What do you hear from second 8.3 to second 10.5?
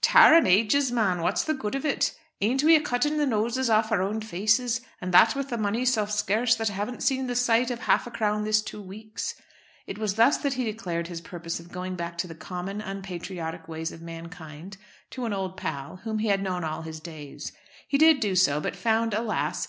this two weeks." It was thus